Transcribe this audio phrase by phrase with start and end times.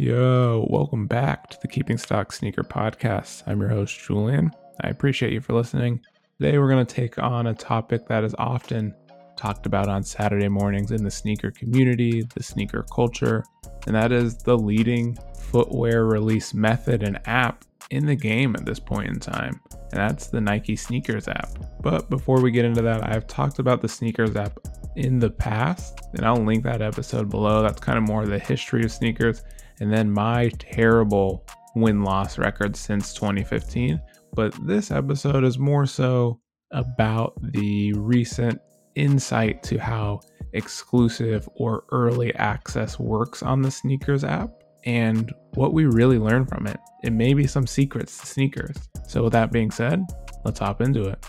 [0.00, 3.42] Yo, welcome back to the Keeping Stock Sneaker Podcast.
[3.46, 4.50] I'm your host, Julian.
[4.80, 6.00] I appreciate you for listening.
[6.40, 8.94] Today, we're going to take on a topic that is often
[9.36, 13.44] talked about on Saturday mornings in the sneaker community, the sneaker culture,
[13.86, 18.80] and that is the leading footwear release method and app in the game at this
[18.80, 19.60] point in time,
[19.92, 21.50] and that's the Nike Sneakers app.
[21.82, 24.60] But before we get into that, I've talked about the Sneakers app
[24.96, 27.60] in the past, and I'll link that episode below.
[27.60, 29.42] That's kind of more the history of sneakers
[29.80, 34.00] and then my terrible win loss record since 2015.
[34.34, 36.40] But this episode is more so
[36.72, 38.60] about the recent
[38.94, 40.20] insight to how
[40.52, 44.50] exclusive or early access works on the sneakers app
[44.84, 46.78] and what we really learn from it.
[47.02, 48.76] It may be some secrets to sneakers.
[49.06, 50.04] So, with that being said,
[50.44, 51.24] let's hop into it.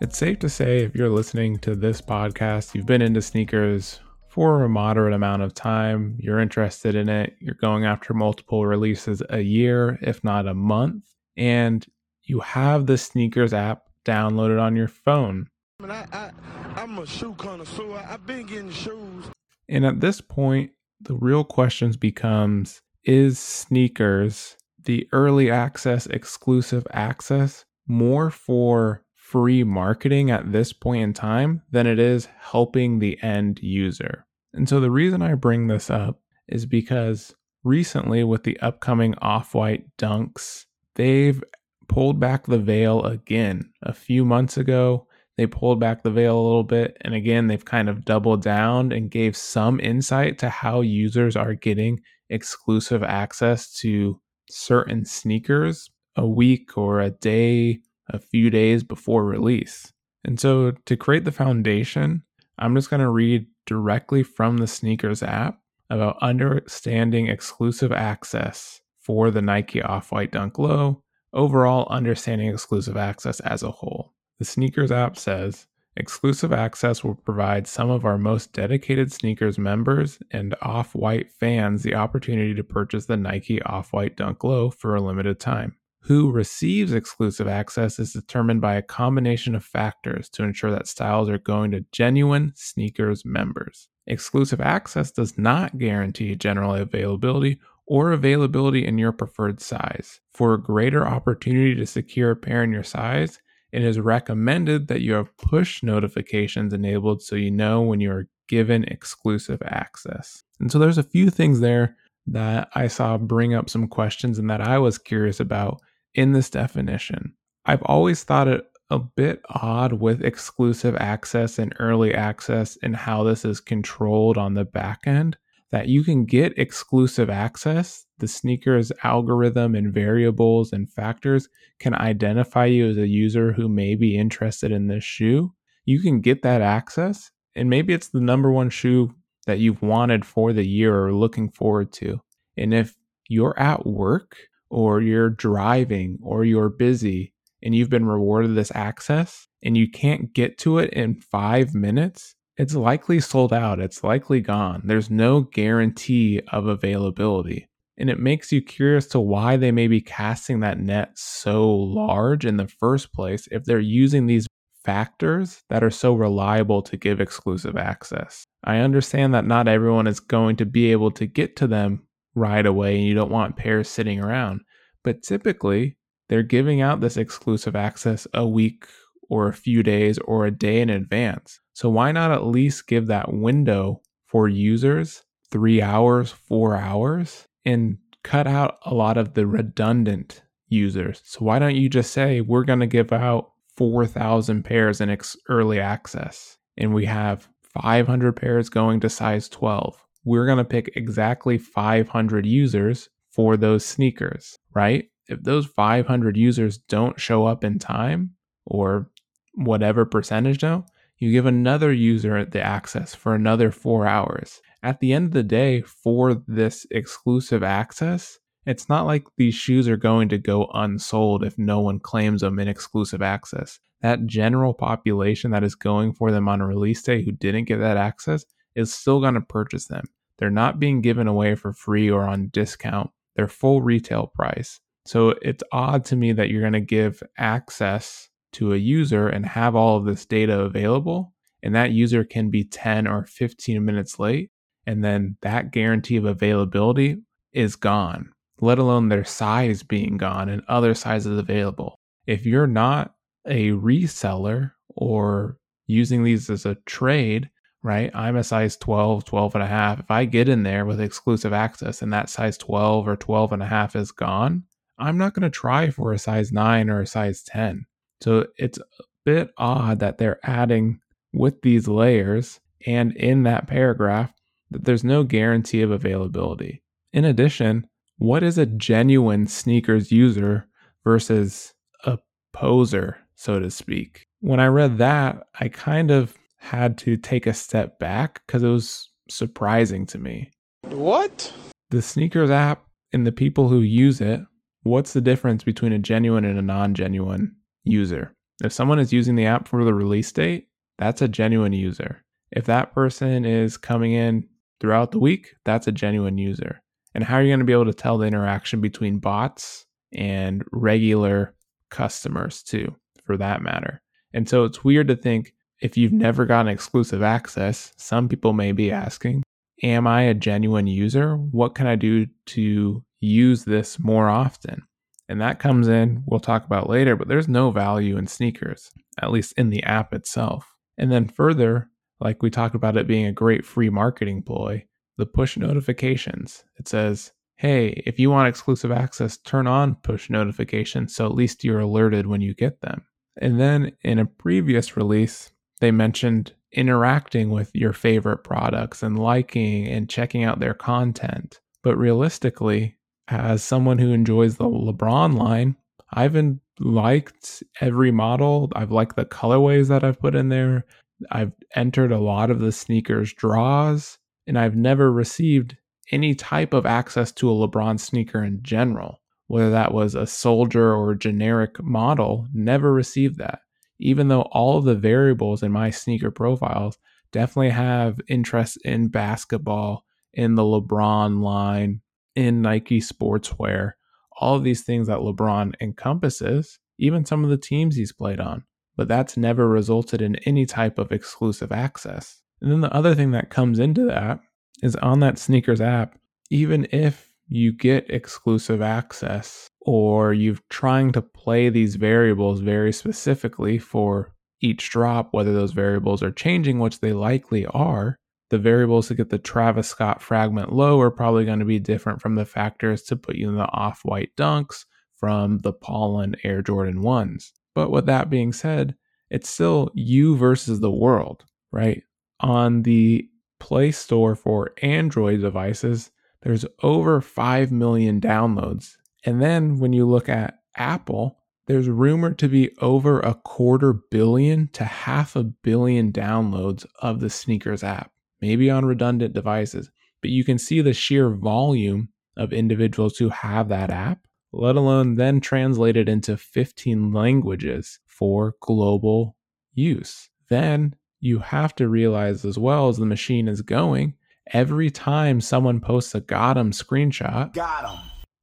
[0.00, 4.62] It's safe to say if you're listening to this podcast, you've been into sneakers for
[4.62, 6.16] a moderate amount of time.
[6.20, 7.34] You're interested in it.
[7.40, 11.02] You're going after multiple releases a year, if not a month.
[11.36, 11.84] And
[12.22, 15.48] you have the sneakers app downloaded on your phone.
[15.82, 16.30] I, I,
[16.76, 18.04] I'm a shoe connoisseur.
[18.08, 19.24] I've been getting shoes.
[19.68, 27.64] And at this point, the real questions becomes is sneakers the early access exclusive access
[27.86, 33.60] more for free marketing at this point in time than it is helping the end
[33.62, 34.26] user.
[34.52, 39.54] And so the reason I bring this up is because recently, with the upcoming off
[39.54, 40.64] white dunks,
[40.96, 41.42] they've
[41.88, 43.70] pulled back the veil again.
[43.82, 46.96] A few months ago, they pulled back the veil a little bit.
[47.00, 51.54] And again, they've kind of doubled down and gave some insight to how users are
[51.54, 59.24] getting exclusive access to certain sneakers a week or a day a few days before
[59.24, 59.92] release.
[60.24, 62.22] And so to create the foundation,
[62.58, 69.30] I'm just going to read directly from the sneakers app about understanding exclusive access for
[69.30, 74.12] the Nike Off White Dunk Low, overall understanding exclusive access as a whole.
[74.40, 80.18] The sneakers app says exclusive access will provide some of our most dedicated sneakers members
[80.32, 84.96] and off white fans the opportunity to purchase the Nike Off White Dunk Low for
[84.96, 85.76] a limited time.
[86.04, 91.28] Who receives exclusive access is determined by a combination of factors to ensure that styles
[91.28, 93.88] are going to genuine sneakers members.
[94.06, 100.20] Exclusive access does not guarantee general availability or availability in your preferred size.
[100.32, 103.38] For a greater opportunity to secure a pair in your size,
[103.70, 108.28] it is recommended that you have push notifications enabled so you know when you are
[108.48, 110.42] given exclusive access.
[110.58, 111.96] And so there's a few things there
[112.26, 115.80] that I saw bring up some questions and that I was curious about
[116.14, 117.34] in this definition.
[117.66, 123.22] I've always thought it a bit odd with exclusive access and early access and how
[123.22, 125.36] this is controlled on the back end
[125.70, 128.04] that you can get exclusive access.
[128.18, 133.94] The sneakers algorithm and variables and factors can identify you as a user who may
[133.94, 135.54] be interested in this shoe.
[135.84, 139.14] You can get that access, and maybe it's the number one shoe
[139.46, 142.20] that you've wanted for the year or looking forward to.
[142.56, 142.96] And if
[143.28, 144.36] you're at work
[144.70, 150.32] or you're driving or you're busy and you've been rewarded this access and you can't
[150.32, 153.80] get to it in five minutes, it's likely sold out.
[153.80, 154.82] It's likely gone.
[154.84, 157.66] There's no guarantee of availability.
[157.98, 162.46] And it makes you curious to why they may be casting that net so large
[162.46, 164.46] in the first place if they're using these
[164.84, 168.44] factors that are so reliable to give exclusive access.
[168.64, 172.64] I understand that not everyone is going to be able to get to them right
[172.64, 174.60] away and you don't want pairs sitting around.
[175.02, 175.96] But typically,
[176.28, 178.86] they're giving out this exclusive access a week
[179.28, 181.60] or a few days or a day in advance.
[181.72, 187.98] So why not at least give that window for users, three hours, four hours, and
[188.22, 191.22] cut out a lot of the redundant users?
[191.24, 195.36] So why don't you just say, we're going to give out 4,000 pairs in ex-
[195.48, 200.92] early access, and we have 500 pairs going to size 12 we're going to pick
[200.96, 205.08] exactly 500 users for those sneakers, right?
[205.28, 208.32] If those 500 users don't show up in time
[208.66, 209.10] or
[209.54, 210.84] whatever percentage don't,
[211.18, 214.60] you give another user the access for another four hours.
[214.82, 219.88] At the end of the day, for this exclusive access, it's not like these shoes
[219.88, 223.78] are going to go unsold if no one claims them in exclusive access.
[224.00, 227.98] That general population that is going for them on release day who didn't get that
[227.98, 228.44] access
[228.74, 230.04] is still going to purchase them.
[230.38, 233.10] They're not being given away for free or on discount.
[233.36, 234.80] They're full retail price.
[235.06, 239.46] So it's odd to me that you're going to give access to a user and
[239.46, 241.32] have all of this data available,
[241.62, 244.50] and that user can be 10 or 15 minutes late.
[244.86, 247.18] And then that guarantee of availability
[247.52, 251.96] is gone, let alone their size being gone and other sizes available.
[252.26, 253.14] If you're not
[253.46, 255.56] a reseller or
[255.86, 257.50] using these as a trade,
[257.82, 258.10] right?
[258.14, 260.00] I'm a size 12, 12 and a half.
[260.00, 263.62] If I get in there with exclusive access and that size 12 or 12 and
[263.62, 264.64] a half is gone,
[264.98, 267.86] I'm not going to try for a size 9 or a size 10.
[268.20, 271.00] So it's a bit odd that they're adding
[271.32, 274.32] with these layers and in that paragraph
[274.70, 276.82] that there's no guarantee of availability.
[277.12, 277.86] In addition,
[278.18, 280.66] what is a genuine sneakers user
[281.02, 281.74] versus
[282.04, 282.18] a
[282.52, 284.26] poser, so to speak?
[284.40, 288.68] When I read that, I kind of had to take a step back because it
[288.68, 290.50] was surprising to me.
[290.82, 291.52] What?
[291.88, 294.40] The sneakers app and the people who use it,
[294.82, 298.34] what's the difference between a genuine and a non genuine user?
[298.62, 300.68] If someone is using the app for the release date,
[300.98, 302.22] that's a genuine user.
[302.52, 304.46] If that person is coming in
[304.80, 306.82] throughout the week, that's a genuine user.
[307.14, 310.62] And how are you going to be able to tell the interaction between bots and
[310.72, 311.54] regular
[311.88, 314.02] customers, too, for that matter?
[314.34, 318.72] And so it's weird to think if you've never gotten exclusive access, some people may
[318.72, 319.42] be asking,
[319.82, 321.36] Am I a genuine user?
[321.36, 324.82] What can I do to use this more often?
[325.28, 328.90] And that comes in, we'll talk about later, but there's no value in sneakers,
[329.22, 330.74] at least in the app itself.
[330.98, 331.88] And then further,
[332.18, 334.84] like we talked about it being a great free marketing ploy,
[335.16, 336.64] the push notifications.
[336.78, 341.62] It says, hey, if you want exclusive access, turn on push notifications so at least
[341.62, 343.04] you're alerted when you get them.
[343.40, 349.86] And then in a previous release, they mentioned interacting with your favorite products and liking
[349.88, 351.60] and checking out their content.
[351.82, 352.96] But realistically,
[353.28, 355.76] as someone who enjoys the LeBron line,
[356.12, 358.70] I've been liked every model.
[358.74, 360.84] I've liked the colorways that I've put in there.
[361.30, 365.76] I've entered a lot of the sneakers draws, and I've never received
[366.12, 370.92] any type of access to a LeBron sneaker in general, whether that was a soldier
[370.92, 373.60] or a generic model, never received that
[374.00, 376.98] even though all of the variables in my sneaker profiles
[377.32, 382.00] definitely have interest in basketball, in the LeBron line,
[382.34, 383.92] in Nike sportswear,
[384.40, 388.64] all of these things that LeBron encompasses, even some of the teams he's played on.
[388.96, 392.40] But that's never resulted in any type of exclusive access.
[392.60, 394.40] And then the other thing that comes into that
[394.82, 396.18] is on that sneakers app,
[396.50, 403.78] even if you get exclusive access or you're trying to play these variables very specifically
[403.78, 408.18] for each drop, whether those variables are changing, which they likely are,
[408.50, 412.20] the variables to get the Travis Scott fragment low are probably going to be different
[412.20, 414.84] from the factors to put you in the off white dunks
[415.16, 417.52] from the Pollen Air Jordan 1s.
[417.74, 418.96] But with that being said,
[419.30, 422.02] it's still you versus the world, right?
[422.40, 423.28] On the
[423.60, 426.10] Play Store for Android devices,
[426.42, 428.96] there's over 5 million downloads.
[429.24, 434.68] And then when you look at Apple, there's rumored to be over a quarter billion
[434.72, 439.90] to half a billion downloads of the sneakers app, maybe on redundant devices.
[440.20, 445.14] But you can see the sheer volume of individuals who have that app, let alone
[445.14, 449.36] then translate it into 15 languages for global
[449.74, 450.28] use.
[450.48, 454.14] Then you have to realize as well as the machine is going
[454.52, 457.52] every time someone posts a got 'em screenshot.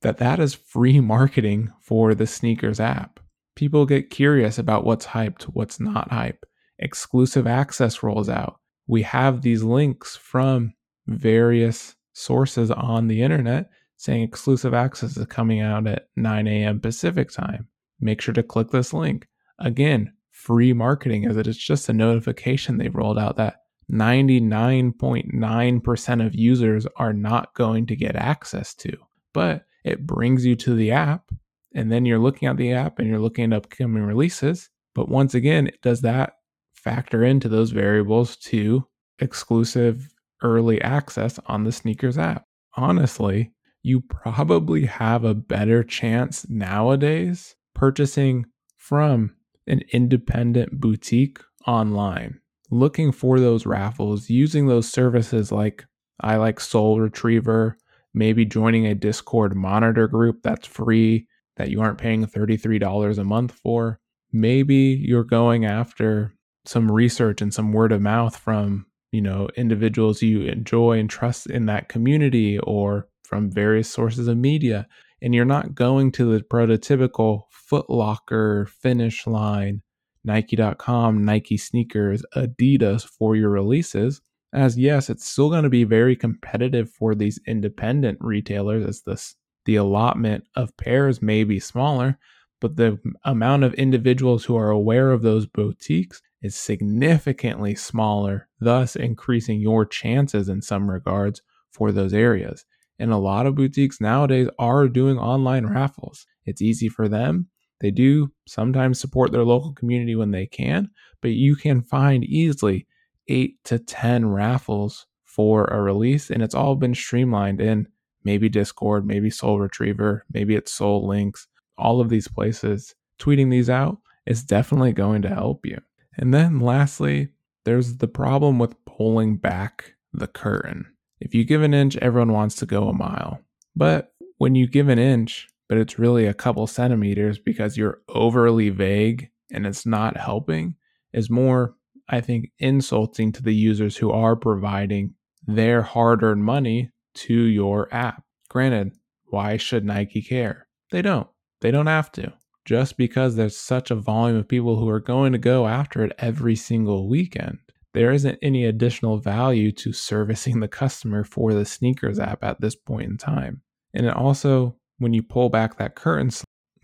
[0.02, 3.20] That that is free marketing for the sneakers app.
[3.56, 6.46] People get curious about what's hyped, what's not hype.
[6.80, 8.60] Exclusive access rolls out.
[8.86, 10.74] We have these links from
[11.08, 16.80] various sources on the internet saying exclusive access is coming out at 9 a.m.
[16.80, 17.68] Pacific time.
[18.00, 19.28] Make sure to click this link.
[19.60, 23.56] Again, free marketing is just a notification they've rolled out that
[23.92, 28.96] 99.9% of users are not going to get access to.
[29.34, 31.32] But it brings you to the app,
[31.74, 34.70] and then you're looking at the app and you're looking at upcoming releases.
[34.94, 36.34] But once again, does that
[36.74, 38.88] factor into those variables to
[39.20, 42.46] exclusive early access on the sneakers app?
[42.76, 43.52] Honestly,
[43.84, 48.46] you probably have a better chance nowadays purchasing
[48.78, 49.36] from
[49.68, 52.40] an independent boutique online
[52.70, 55.86] looking for those raffles, using those services like
[56.20, 57.78] I like Sole Retriever,
[58.18, 63.52] maybe joining a Discord monitor group that's free that you aren't paying $33 a month
[63.52, 64.00] for.
[64.32, 66.34] Maybe you're going after
[66.66, 71.48] some research and some word of mouth from, you know, individuals you enjoy and trust
[71.48, 74.88] in that community or from various sources of media
[75.22, 79.82] and you're not going to the prototypical Footlocker finish line
[80.24, 84.22] Nike.com, Nike sneakers, Adidas for your releases,
[84.58, 89.36] as yes, it's still going to be very competitive for these independent retailers as this
[89.66, 92.18] the allotment of pairs may be smaller,
[92.62, 98.96] but the amount of individuals who are aware of those boutiques is significantly smaller, thus
[98.96, 102.66] increasing your chances in some regards for those areas.
[102.98, 106.26] And a lot of boutiques nowadays are doing online raffles.
[106.46, 107.50] It's easy for them.
[107.82, 110.90] They do sometimes support their local community when they can,
[111.22, 112.88] but you can find easily
[113.28, 117.88] eight to 10 raffles for a release, and it's all been streamlined in
[118.24, 122.96] maybe Discord, maybe Sole Retriever, maybe it's Sole Links, all of these places.
[123.20, 125.80] Tweeting these out is definitely going to help you.
[126.18, 127.30] And then lastly,
[127.66, 130.86] there's the problem with pulling back the curtain.
[131.20, 133.40] If you give an inch, everyone wants to go a mile.
[133.76, 138.70] But when you give an inch, but it's really a couple centimeters because you're overly
[138.70, 140.76] vague and it's not helping,
[141.14, 141.76] is more,
[142.10, 145.14] I think, insulting to the users who are providing
[145.46, 148.24] their hard earned money to your app.
[148.50, 148.94] Granted,
[149.26, 150.68] why should Nike care?
[150.92, 151.28] They don't.
[151.62, 152.34] They don't have to
[152.68, 156.12] just because there's such a volume of people who are going to go after it
[156.20, 157.58] every single weekend.
[157.94, 162.76] There isn't any additional value to servicing the customer for the sneakers app at this
[162.76, 163.62] point in time.
[163.94, 166.30] And it also, when you pull back that curtain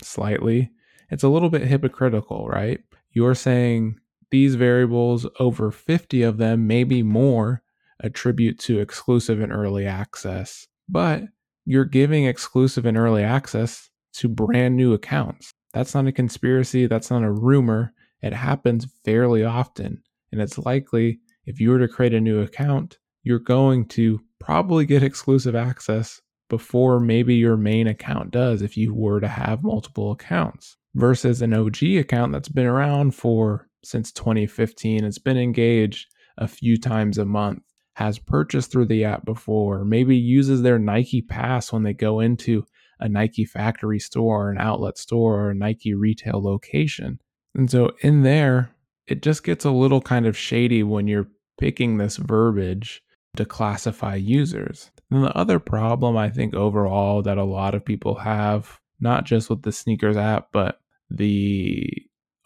[0.01, 0.71] slightly,
[1.09, 2.79] it's a little bit hypocritical, right?
[3.11, 3.97] You're saying
[4.33, 7.61] these variables, over 50 of them, maybe more,
[7.99, 11.25] attribute to exclusive and early access, but
[11.65, 15.53] you're giving exclusive and early access to brand new accounts.
[15.71, 16.87] That's not a conspiracy.
[16.87, 17.93] That's not a rumor.
[18.23, 20.01] It happens fairly often.
[20.31, 24.87] And it's likely if you were to create a new account, you're going to probably
[24.87, 30.11] get exclusive access before maybe your main account does if you were to have multiple
[30.11, 35.03] accounts versus an OG account that's been around for since 2015.
[35.03, 37.63] It's been engaged a few times a month,
[37.95, 42.65] has purchased through the app before, maybe uses their Nike Pass when they go into
[42.99, 47.19] a Nike factory store, or an outlet store, or a Nike retail location.
[47.53, 48.71] And so in there,
[49.07, 51.27] it just gets a little kind of shady when you're
[51.59, 53.03] picking this verbiage
[53.35, 54.91] to classify users.
[55.11, 59.49] And the other problem I think overall that a lot of people have, not just
[59.49, 61.89] with the sneakers app, but the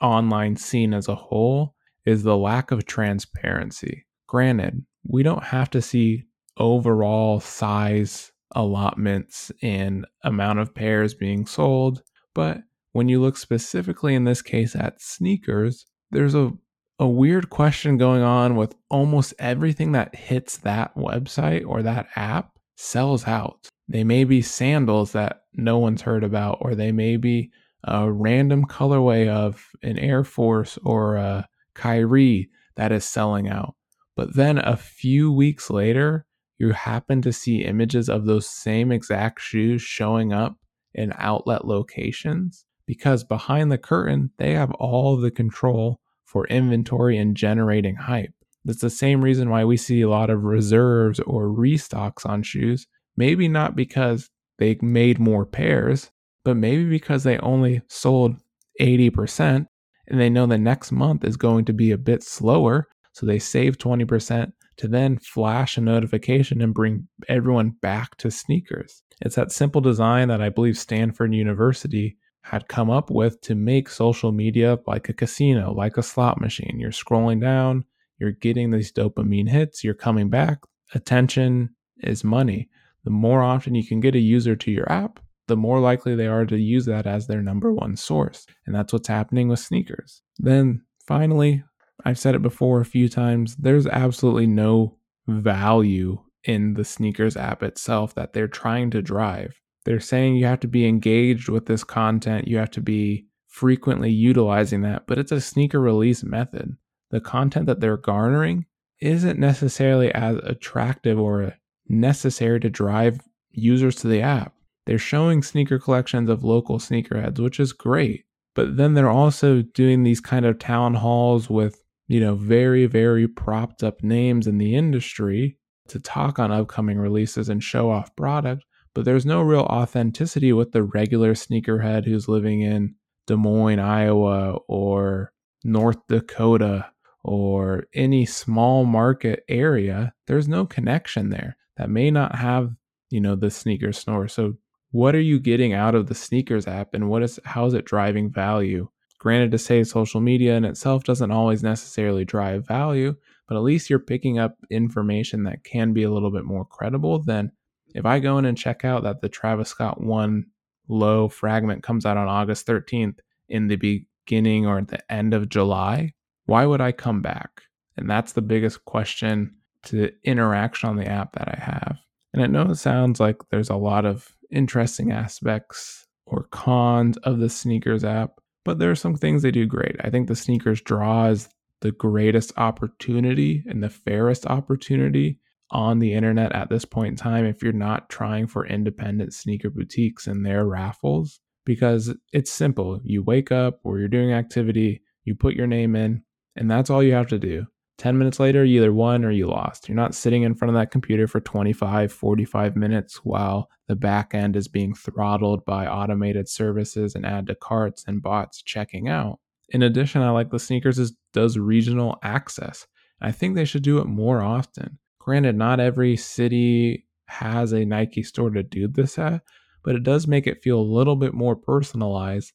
[0.02, 1.76] online scene as a whole,
[2.06, 4.06] is the lack of transparency.
[4.28, 6.24] Granted, we don't have to see
[6.58, 12.02] overall size allotments and amount of pairs being sold.
[12.34, 12.60] But
[12.94, 16.52] when you look specifically in this case at sneakers, there's a,
[17.00, 22.52] a weird question going on with almost everything that hits that website or that app
[22.76, 23.68] sells out.
[23.88, 27.52] They may be sandals that no one's heard about, or they may be
[27.88, 33.76] a random colorway of an Air Force or a Kyrie that is selling out.
[34.16, 36.26] But then a few weeks later,
[36.58, 40.58] you happen to see images of those same exact shoes showing up
[40.94, 47.38] in outlet locations because behind the curtain, they have all the control for inventory and
[47.38, 48.34] generating hype.
[48.66, 52.88] That's the same reason why we see a lot of reserves or restocks on shoes.
[53.16, 56.12] Maybe not because they made more pairs,
[56.48, 58.38] but maybe because they only sold
[58.80, 59.66] 80%
[60.08, 62.88] and they know the next month is going to be a bit slower.
[63.12, 69.04] So they save 20% to then flash a notification and bring everyone back to sneakers.
[69.20, 73.90] It's that simple design that I believe Stanford University had come up with to make
[73.90, 76.78] social media like a casino, like a slot machine.
[76.80, 77.84] You're scrolling down,
[78.20, 80.60] you're getting these dopamine hits, you're coming back.
[80.96, 82.70] Attention is money.
[83.04, 86.28] The more often you can get a user to your app, the more likely they
[86.28, 88.46] are to use that as their number one source.
[88.66, 90.22] And that's what's happening with sneakers.
[90.38, 91.64] Then finally,
[92.06, 97.64] I've said it before a few times, there's absolutely no value in the sneakers app
[97.64, 99.60] itself that they're trying to drive.
[99.86, 104.12] They're saying you have to be engaged with this content, you have to be frequently
[104.12, 106.76] utilizing that, but it's a sneaker release method.
[107.10, 108.66] The content that they're garnering
[109.00, 111.54] isn't necessarily as attractive or
[111.88, 114.54] necessary to drive users to the app.
[114.88, 118.26] They're showing sneaker collections of local sneakerheads, which is great.
[118.56, 123.28] But then they're also doing these kind of town halls with you know, very, very
[123.28, 125.58] propped up names in the industry
[125.90, 128.64] to talk on upcoming releases and show off product,
[128.94, 134.58] but there's no real authenticity with the regular sneakerhead who's living in Des Moines, Iowa,
[134.68, 136.90] or North Dakota,
[137.24, 140.14] or any small market area.
[140.28, 142.72] There's no connection there that may not have,
[143.10, 144.30] you know, the sneaker snore.
[144.30, 144.56] So,
[144.98, 147.86] what are you getting out of the sneakers app and what is how is it
[147.86, 148.88] driving value
[149.20, 153.16] Granted, to say social media in itself doesn't always necessarily drive value,
[153.48, 157.20] but at least you're picking up information that can be a little bit more credible
[157.20, 157.52] than
[157.96, 160.46] if I go in and check out that the Travis Scott 1
[160.88, 165.50] low fragment comes out on August 13th in the beginning or at the end of
[165.50, 166.14] July,
[166.46, 167.64] why would I come back?
[167.98, 171.98] And that's the biggest question to interaction on the app that I have.
[172.34, 177.40] And I know it sounds like there's a lot of interesting aspects or cons of
[177.40, 179.96] the sneakers app, but there are some things they do great.
[180.02, 181.50] I think the sneakers draw is
[181.82, 185.40] the greatest opportunity and the fairest opportunity
[185.72, 189.70] on the internet at this point in time if you're not trying for independent sneaker
[189.70, 193.00] boutiques and their raffles because it's simple.
[193.04, 196.24] You wake up or you're doing activity, you put your name in,
[196.56, 197.68] and that's all you have to do.
[197.98, 199.90] 10 minutes later, you either won or you lost.
[199.90, 204.34] You're not sitting in front of that computer for 25, 45 minutes while the back
[204.36, 209.40] end is being throttled by automated services and add to carts and bots checking out.
[209.70, 212.86] In addition, I like the sneakers is, does regional access.
[213.20, 215.00] I think they should do it more often.
[215.20, 219.42] Granted, not every city has a Nike store to do this at,
[219.84, 222.54] but it does make it feel a little bit more personalized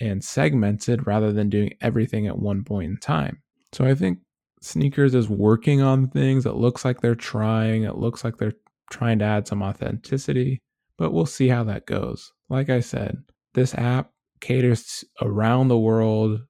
[0.00, 3.42] and segmented rather than doing everything at one point in time.
[3.72, 4.18] So I think
[4.64, 6.46] sneakers is working on things.
[6.46, 7.84] It looks like they're trying.
[7.84, 8.54] It looks like they're
[8.90, 10.60] trying to add some authenticity,
[10.96, 12.32] but we'll see how that goes.
[12.48, 13.18] Like I said,
[13.54, 16.40] this app caters around the world,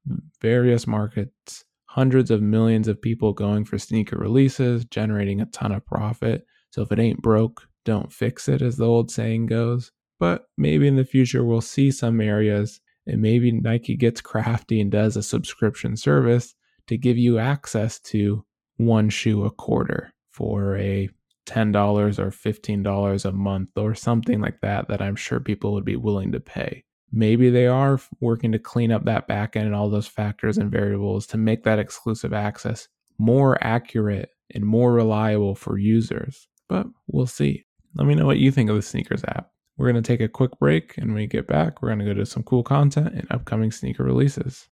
[0.41, 5.85] various markets, hundreds of millions of people going for sneaker releases, generating a ton of
[5.85, 6.45] profit.
[6.71, 9.93] So if it ain't broke, don't fix it, as the old saying goes.
[10.19, 14.91] But maybe in the future, we'll see some areas and maybe Nike gets crafty and
[14.91, 16.55] does a subscription service
[16.87, 18.45] to give you access to
[18.77, 21.09] one shoe a quarter for a
[21.47, 25.97] $10 or $15 a month or something like that that I'm sure people would be
[25.97, 26.85] willing to pay.
[27.13, 31.27] Maybe they are working to clean up that backend and all those factors and variables
[31.29, 36.49] to make that exclusive access more accurate and more reliable for users.
[36.69, 37.67] But we'll see.
[37.95, 39.51] Let me know what you think of the sneakers app.
[39.77, 42.05] We're going to take a quick break and when we get back, we're going to
[42.07, 44.69] go to some cool content and upcoming sneaker releases.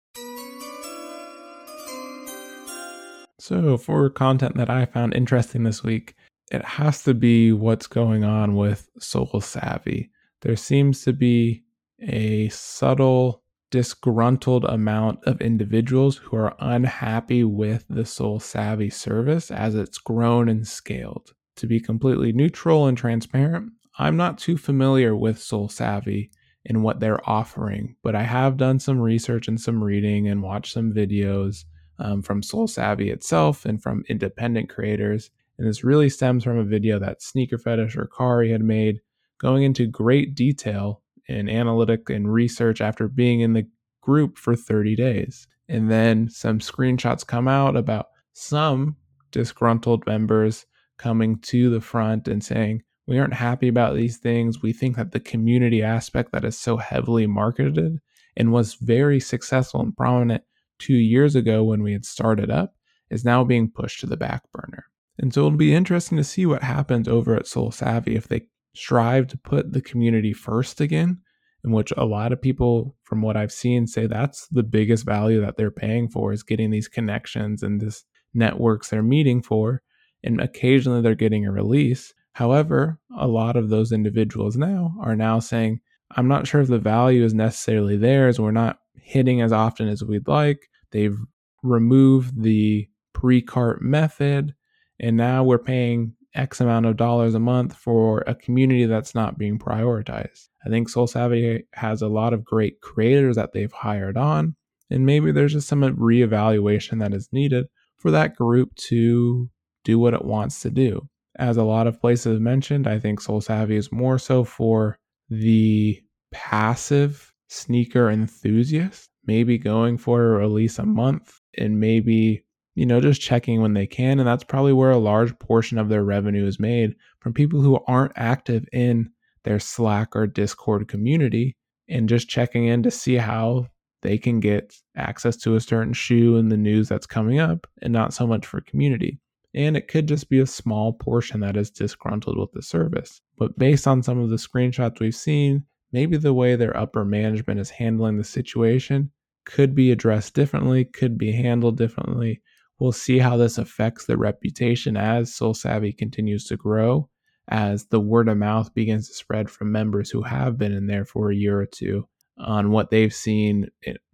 [3.40, 6.14] So, for content that I found interesting this week,
[6.50, 10.10] it has to be what's going on with Sole Savvy.
[10.42, 11.62] There seems to be
[12.00, 19.74] a subtle, disgruntled amount of individuals who are unhappy with the Sole Savvy service as
[19.74, 21.32] it's grown and scaled.
[21.56, 26.30] To be completely neutral and transparent, I'm not too familiar with Sole Savvy
[26.64, 30.72] and what they're offering, but I have done some research and some reading and watched
[30.72, 31.64] some videos
[31.98, 35.30] um, from Sole Savvy itself and from independent creators.
[35.58, 39.00] And this really stems from a video that Sneaker Fetish or Kari had made,
[39.38, 43.66] going into great detail in analytic and research after being in the
[44.00, 45.46] group for 30 days.
[45.68, 48.96] And then some screenshots come out about some
[49.30, 50.64] disgruntled members
[50.96, 54.62] coming to the front and saying, We aren't happy about these things.
[54.62, 57.98] We think that the community aspect that is so heavily marketed
[58.36, 60.44] and was very successful and prominent
[60.78, 62.74] two years ago when we had started up
[63.10, 64.84] is now being pushed to the back burner.
[65.18, 68.42] And so it'll be interesting to see what happens over at Sole Savvy if they
[68.74, 71.20] strive to put the community first again,
[71.64, 75.40] in which a lot of people, from what I've seen, say that's the biggest value
[75.40, 79.82] that they're paying for is getting these connections and this networks they're meeting for.
[80.22, 82.14] And occasionally they're getting a release.
[82.32, 85.80] However, a lot of those individuals now are now saying,
[86.12, 88.38] I'm not sure if the value is necessarily theirs.
[88.38, 90.68] We're not hitting as often as we'd like.
[90.92, 91.16] They've
[91.62, 94.54] removed the pre cart method,
[95.00, 99.38] and now we're paying X amount of dollars a month for a community that's not
[99.38, 100.48] being prioritized.
[100.64, 104.54] I think Sole Savvy has a lot of great creators that they've hired on,
[104.90, 107.66] and maybe there's just some reevaluation that is needed
[107.96, 109.48] for that group to
[109.84, 111.08] do what it wants to do.
[111.38, 114.98] As a lot of places mentioned, I think Sole Savvy is more so for
[115.30, 115.98] the
[116.30, 123.20] passive sneaker enthusiast, maybe going for a release a month and maybe, you know, just
[123.20, 124.18] checking when they can.
[124.18, 127.80] And that's probably where a large portion of their revenue is made from people who
[127.86, 129.10] aren't active in
[129.44, 131.56] their Slack or Discord community
[131.88, 133.66] and just checking in to see how
[134.02, 137.92] they can get access to a certain shoe and the news that's coming up and
[137.92, 139.18] not so much for community.
[139.54, 143.20] And it could just be a small portion that is disgruntled with the service.
[143.38, 147.60] But based on some of the screenshots we've seen, maybe the way their upper management
[147.60, 149.10] is handling the situation
[149.44, 152.42] could be addressed differently, could be handled differently.
[152.78, 157.08] We'll see how this affects their reputation as Sole Savvy continues to grow,
[157.48, 161.04] as the word of mouth begins to spread from members who have been in there
[161.04, 163.66] for a year or two on what they've seen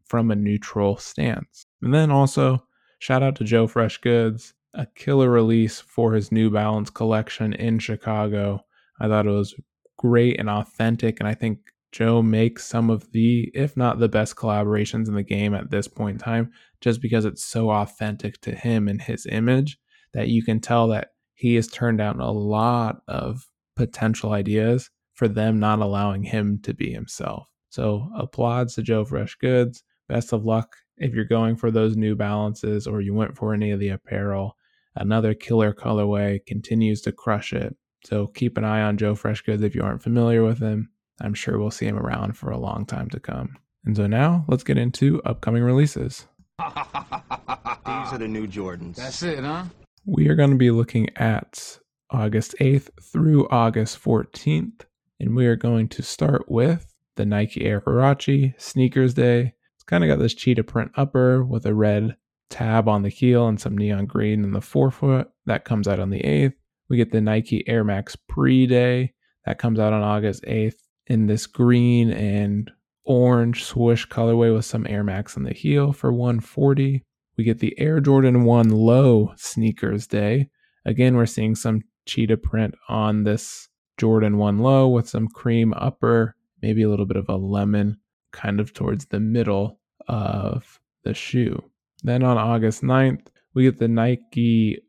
[0.06, 1.66] from a neutral stance.
[1.82, 2.64] And then also,
[3.00, 4.54] shout out to Joe Fresh Goods.
[4.74, 8.64] a killer release for his New Balance collection in Chicago.
[9.00, 9.54] I thought it was
[10.04, 14.36] great and authentic, and I think Joe makes some of the, if not the best
[14.36, 18.54] collaborations in the game at this point in time, just because it's so authentic to
[18.54, 19.78] him and his image
[20.12, 25.26] that you can tell that he has turned down a lot of potential ideas for
[25.26, 27.48] them not allowing him to be himself.
[27.70, 29.84] So applauds to Joe Fresh Goods.
[30.06, 33.70] Best of luck if you're going for those new balances or you went for any
[33.70, 34.54] of the apparel.
[34.96, 37.74] Another killer colorway continues to crush it.
[38.04, 40.90] So keep an eye on Joe Fresh Goods if you aren't familiar with him.
[41.20, 43.56] I'm sure we'll see him around for a long time to come.
[43.84, 46.26] And so now let's get into upcoming releases.
[46.58, 48.96] These are the new Jordans.
[48.96, 49.64] That's it, huh?
[50.06, 51.78] We are going to be looking at
[52.10, 54.82] August 8th through August 14th.
[55.20, 59.54] And we are going to start with the Nike Air Huarache Sneakers Day.
[59.74, 62.16] It's kind of got this cheetah print upper with a red
[62.50, 65.30] tab on the heel and some neon green in the forefoot.
[65.46, 66.54] That comes out on the 8th.
[66.88, 69.12] We get the Nike Air Max Pre Day.
[69.46, 72.70] That comes out on August 8th in this green and
[73.04, 77.02] orange swoosh colorway with some Air Max on the heel for 140.
[77.36, 80.48] We get the Air Jordan 1 Low Sneakers Day.
[80.84, 83.68] Again, we're seeing some cheetah print on this
[83.98, 87.98] Jordan 1 Low with some cream upper, maybe a little bit of a lemon
[88.32, 91.62] kind of towards the middle of the shoe.
[92.02, 94.80] Then on August 9th, we get the Nike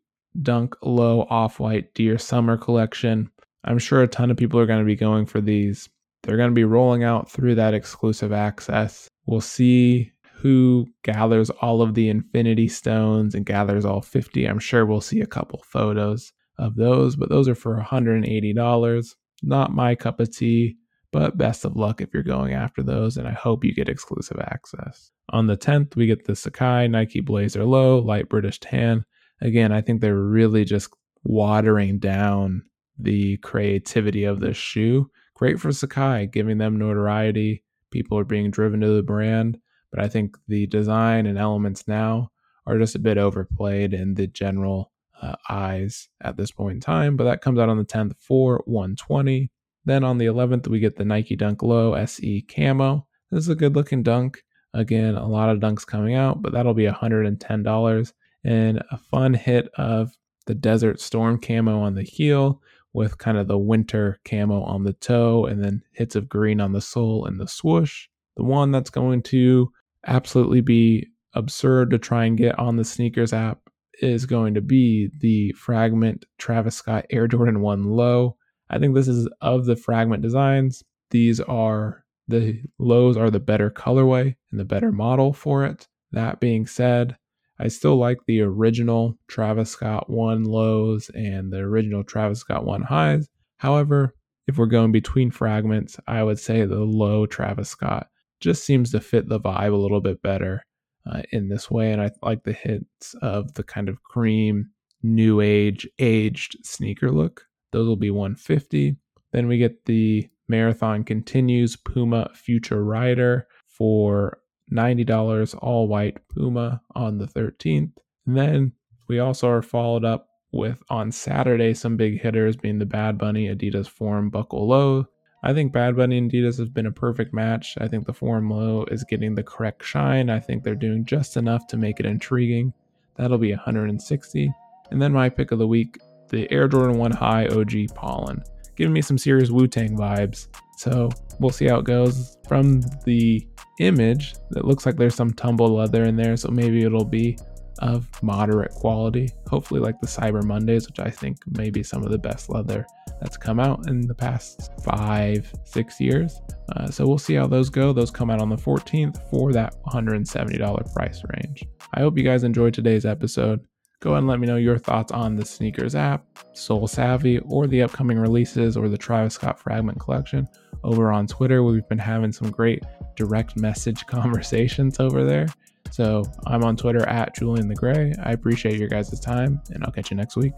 [0.41, 3.29] Dunk Low Off White Dear Summer Collection.
[3.63, 5.89] I'm sure a ton of people are going to be going for these
[6.25, 9.09] they're going to be rolling out through that exclusive access.
[9.27, 14.45] We'll see who gathers all of the Infinity Stones and gathers all 50.
[14.45, 19.15] I'm sure we'll see a couple photos of those, but those are for $180.
[19.43, 20.77] Not my cup of tea,
[21.11, 24.39] but best of luck if you're going after those, and I hope you get exclusive
[24.39, 25.11] access.
[25.29, 29.05] On the 10th, we get the Sacai Nike Blazer Low Light British Tan.
[29.41, 30.89] Again, I think they're really just
[31.23, 32.63] watering down
[32.97, 37.63] the creativity of this shoe great for Sacai, giving them notoriety.
[37.91, 39.59] People are being driven to the brand,
[39.91, 42.31] but I think the design and elements now
[42.65, 47.15] are just a bit overplayed in the general uh, eyes at this point in time.
[47.15, 49.51] But that comes out on the 10th for 120.
[49.85, 53.05] Then on the 11th, we get the Nike Dunk Low SE Camo.
[53.29, 54.41] This is a good looking dunk.
[54.73, 58.13] Again, a lot of dunks coming out, but that'll be $110.
[58.45, 60.11] And a fun hit of
[60.45, 62.61] the Desert Storm camo on the heel
[62.93, 66.71] with kind of the winter camo on the toe and then hits of green on
[66.71, 68.07] the sole and the swoosh.
[68.37, 69.71] The one that's going to
[70.05, 73.59] absolutely be absurd to try and get on the sneakers app
[74.01, 78.37] is going to be the Fragment Travis Scott Air Jordan 1 Low.
[78.69, 80.83] I think this is of the Fragment designs.
[81.11, 85.87] These are the lows are the better colorway and the better model for it.
[86.11, 87.17] That being said,
[87.59, 92.81] I still like the original Travis Scott 1 lows and the original Travis Scott 1
[92.83, 93.29] highs.
[93.57, 94.13] However,
[94.47, 98.07] if we're going between fragments, I would say the low Travis Scott
[98.41, 100.61] just seems to fit the vibe a little bit better
[101.09, 101.91] uh, in this way.
[101.91, 104.69] And I like the hints of the kind of cream,
[105.01, 107.47] new age, aged sneaker look.
[107.71, 108.97] Those will be 150.
[109.31, 114.39] Then we get the Marathon Continues Puma Future Rider for
[114.71, 117.91] $90 all white Puma on the 13th.
[118.25, 118.71] And then
[119.07, 123.47] we also are followed up with on Saturday some big hitters being the Bad Bunny
[123.47, 125.07] Adidas Forum Buckle Low.
[125.43, 127.75] I think Bad Bunny and Adidas has been a perfect match.
[127.79, 130.29] I think the Forum Low is getting the correct shine.
[130.29, 132.73] I think they're doing just enough to make it intriguing.
[133.15, 134.51] That'll be 160.
[134.89, 135.99] And then my pick of the week,
[136.29, 138.41] the Air Jordan 1 High OG Pollen.
[138.75, 140.47] Giving me some serious Wu Tang vibes.
[140.77, 142.37] So we'll see how it goes.
[142.47, 143.45] From the
[143.79, 147.37] image, that looks like there's some tumble leather in there, so maybe it'll be
[147.79, 149.29] of moderate quality.
[149.47, 152.85] Hopefully, like the Cyber Mondays, which I think may be some of the best leather
[153.21, 156.41] that's come out in the past five, six years.
[156.75, 157.93] Uh, so we'll see how those go.
[157.93, 161.65] Those come out on the 14th for that $170 price range.
[161.93, 163.65] I hope you guys enjoyed today's episode.
[163.99, 167.67] Go ahead and let me know your thoughts on the Sneakers app, Sole Savvy, or
[167.67, 170.47] the upcoming releases or the Travis Scott Fragment Collection
[170.83, 171.63] over on Twitter.
[171.63, 172.83] We've been having some great
[173.15, 175.47] direct message conversations over there.
[175.91, 178.13] So I'm on Twitter at Julian the Gray.
[178.23, 180.53] I appreciate your guys' time, and I'll catch you next week.